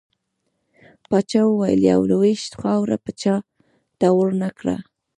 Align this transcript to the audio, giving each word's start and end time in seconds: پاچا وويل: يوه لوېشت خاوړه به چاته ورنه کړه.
پاچا 1.09 1.41
وويل: 1.47 1.79
يوه 1.89 2.05
لوېشت 2.11 2.51
خاوړه 2.61 2.97
به 3.03 3.11
چاته 3.21 4.07
ورنه 4.17 4.49
کړه. 4.59 4.75